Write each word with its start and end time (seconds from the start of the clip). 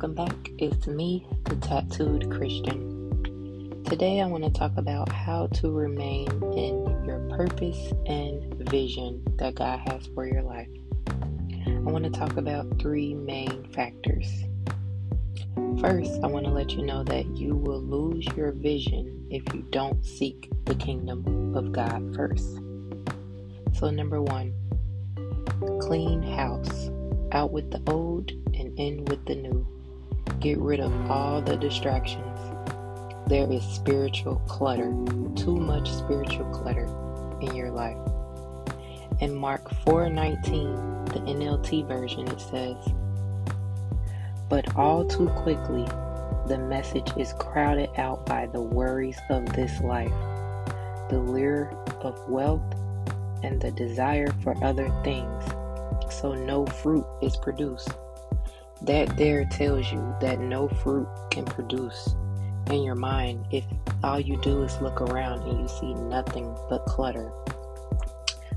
welcome 0.00 0.14
back. 0.14 0.50
It's 0.58 0.86
me, 0.86 1.26
the 1.42 1.56
Tattooed 1.56 2.30
Christian. 2.30 3.82
Today 3.84 4.20
I 4.20 4.26
want 4.26 4.44
to 4.44 4.50
talk 4.50 4.70
about 4.76 5.10
how 5.10 5.48
to 5.54 5.72
remain 5.72 6.28
in 6.56 7.04
your 7.04 7.18
purpose 7.36 7.92
and 8.06 8.54
vision 8.70 9.24
that 9.38 9.56
God 9.56 9.80
has 9.88 10.06
for 10.14 10.24
your 10.24 10.42
life. 10.42 10.68
I 11.66 11.80
want 11.80 12.04
to 12.04 12.10
talk 12.10 12.36
about 12.36 12.78
three 12.78 13.12
main 13.12 13.64
factors. 13.72 14.44
First, 15.80 16.20
I 16.22 16.28
want 16.28 16.44
to 16.44 16.52
let 16.52 16.70
you 16.74 16.82
know 16.84 17.02
that 17.02 17.26
you 17.36 17.56
will 17.56 17.82
lose 17.82 18.24
your 18.36 18.52
vision 18.52 19.26
if 19.32 19.42
you 19.52 19.62
don't 19.70 20.06
seek 20.06 20.48
the 20.64 20.76
kingdom 20.76 21.56
of 21.56 21.72
God 21.72 22.14
first. 22.14 22.60
So, 23.72 23.90
number 23.90 24.22
one, 24.22 24.54
clean 25.80 26.22
house. 26.22 26.88
Out 27.32 27.50
with 27.52 27.72
the 27.72 27.82
old 27.92 28.30
and 28.54 28.78
in 28.78 29.04
with 29.04 29.26
the 29.26 29.34
new. 29.34 29.77
Get 30.40 30.58
rid 30.58 30.80
of 30.80 31.10
all 31.10 31.42
the 31.42 31.56
distractions. 31.56 32.38
There 33.26 33.50
is 33.50 33.64
spiritual 33.64 34.36
clutter, 34.46 34.94
too 35.34 35.56
much 35.56 35.90
spiritual 35.90 36.46
clutter 36.46 36.86
in 37.40 37.56
your 37.56 37.70
life. 37.70 37.98
In 39.20 39.34
Mark 39.34 39.68
4:19, 39.84 41.04
the 41.06 41.20
NLT 41.26 41.82
version, 41.82 42.28
it 42.28 42.40
says, 42.40 42.76
"But 44.48 44.76
all 44.76 45.04
too 45.04 45.28
quickly, 45.30 45.84
the 46.46 46.58
message 46.58 47.12
is 47.16 47.32
crowded 47.34 47.90
out 47.98 48.24
by 48.24 48.46
the 48.46 48.62
worries 48.62 49.18
of 49.30 49.44
this 49.54 49.80
life, 49.80 50.14
the 51.08 51.18
lure 51.18 51.72
of 52.02 52.16
wealth, 52.28 52.62
and 53.42 53.60
the 53.60 53.72
desire 53.72 54.28
for 54.42 54.54
other 54.62 54.88
things." 55.02 55.44
so 56.10 56.34
no 56.34 56.66
fruit 56.66 57.06
is 57.20 57.36
produced. 57.36 57.90
That 58.82 59.16
there 59.16 59.44
tells 59.44 59.90
you 59.92 60.14
that 60.20 60.40
no 60.40 60.68
fruit 60.68 61.08
can 61.30 61.44
produce 61.44 62.14
in 62.70 62.82
your 62.82 62.94
mind 62.94 63.46
if 63.50 63.64
all 64.04 64.20
you 64.20 64.36
do 64.38 64.62
is 64.62 64.80
look 64.80 65.00
around 65.00 65.48
and 65.48 65.60
you 65.60 65.68
see 65.68 65.94
nothing 65.94 66.54
but 66.68 66.84
clutter. 66.86 67.32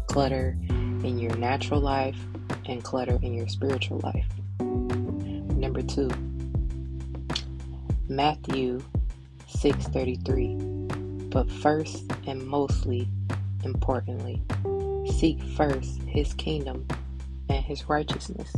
Clutter 0.08 0.58
in 0.70 1.18
your 1.18 1.36
natural 1.38 1.80
life 1.80 2.18
and 2.68 2.84
clutter 2.84 3.18
in 3.22 3.34
your 3.34 3.48
spiritual 3.48 4.00
life. 4.04 4.28
Number 4.60 5.82
2. 5.82 6.10
Matthew 8.08 8.82
6:33. 9.48 11.30
But 11.30 11.50
first 11.50 12.12
and 12.28 12.46
mostly 12.46 13.08
importantly, 13.64 14.42
seek 15.18 15.42
first 15.42 16.02
his 16.04 16.34
kingdom 16.34 16.86
and 17.48 17.64
his 17.64 17.88
righteousness. 17.88 18.54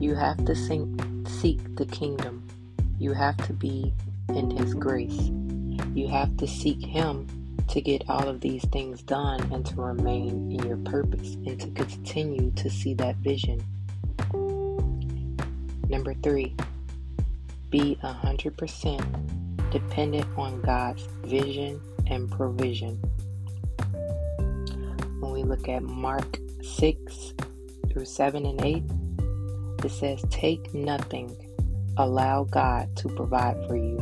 You 0.00 0.14
have 0.14 0.42
to 0.46 0.56
seek 0.56 1.76
the 1.76 1.84
kingdom. 1.84 2.48
You 2.98 3.12
have 3.12 3.36
to 3.46 3.52
be 3.52 3.92
in 4.30 4.50
his 4.50 4.72
grace. 4.72 5.30
You 5.94 6.08
have 6.08 6.38
to 6.38 6.46
seek 6.46 6.80
him 6.80 7.26
to 7.68 7.82
get 7.82 8.08
all 8.08 8.26
of 8.26 8.40
these 8.40 8.64
things 8.72 9.02
done 9.02 9.40
and 9.52 9.64
to 9.66 9.76
remain 9.76 10.50
in 10.50 10.66
your 10.66 10.78
purpose 10.78 11.34
and 11.46 11.60
to 11.60 11.70
continue 11.72 12.50
to 12.52 12.70
see 12.70 12.94
that 12.94 13.16
vision. 13.16 13.62
Number 15.90 16.14
three, 16.14 16.56
be 17.68 17.98
100% 18.02 19.70
dependent 19.70 20.26
on 20.38 20.62
God's 20.62 21.06
vision 21.24 21.78
and 22.06 22.30
provision. 22.30 22.96
When 25.20 25.32
we 25.32 25.42
look 25.42 25.68
at 25.68 25.82
Mark 25.82 26.38
6 26.62 27.34
through 27.90 28.06
7 28.06 28.46
and 28.46 28.64
8, 28.64 28.82
it 29.84 29.90
says, 29.90 30.22
Take 30.30 30.72
nothing, 30.74 31.36
allow 31.96 32.44
God 32.44 32.94
to 32.96 33.08
provide 33.08 33.56
for 33.66 33.76
you. 33.76 33.98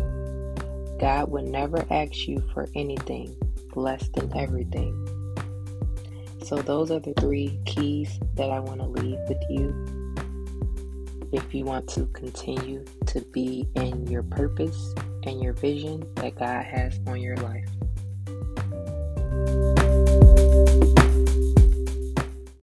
God 1.00 1.30
would 1.30 1.44
never 1.44 1.84
ask 1.90 2.26
you 2.26 2.42
for 2.52 2.68
anything 2.74 3.36
less 3.74 4.08
than 4.14 4.36
everything. 4.36 4.94
So, 6.44 6.56
those 6.56 6.90
are 6.90 7.00
the 7.00 7.14
three 7.14 7.60
keys 7.66 8.18
that 8.34 8.50
I 8.50 8.58
want 8.60 8.80
to 8.80 8.86
leave 8.86 9.18
with 9.28 9.42
you. 9.50 10.14
If 11.32 11.54
you 11.54 11.64
want 11.64 11.88
to 11.90 12.06
continue 12.06 12.84
to 13.06 13.20
be 13.20 13.68
in 13.74 14.06
your 14.06 14.22
purpose 14.22 14.94
and 15.24 15.42
your 15.42 15.52
vision 15.52 16.08
that 16.14 16.38
God 16.38 16.64
has 16.64 16.98
on 17.06 17.20
your 17.20 17.36
life. 17.36 17.68